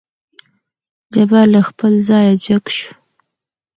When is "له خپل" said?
1.53-1.93